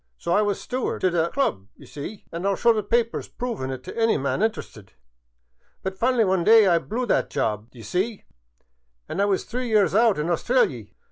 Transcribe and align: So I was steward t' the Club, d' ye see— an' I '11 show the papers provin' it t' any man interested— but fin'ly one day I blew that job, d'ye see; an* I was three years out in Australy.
So 0.17 0.33
I 0.33 0.41
was 0.41 0.59
steward 0.59 1.01
t' 1.01 1.09
the 1.09 1.29
Club, 1.29 1.65
d' 1.75 1.81
ye 1.81 1.85
see— 1.85 2.25
an' 2.31 2.41
I 2.43 2.49
'11 2.49 2.57
show 2.57 2.73
the 2.73 2.81
papers 2.81 3.27
provin' 3.27 3.69
it 3.69 3.83
t' 3.83 3.95
any 3.95 4.17
man 4.17 4.41
interested— 4.41 4.93
but 5.83 5.99
fin'ly 5.99 6.23
one 6.25 6.43
day 6.43 6.65
I 6.65 6.79
blew 6.79 7.05
that 7.05 7.29
job, 7.29 7.69
d'ye 7.69 7.83
see; 7.83 8.23
an* 9.07 9.21
I 9.21 9.25
was 9.25 9.43
three 9.43 9.67
years 9.67 9.93
out 9.93 10.17
in 10.17 10.25
Australy. 10.27 10.95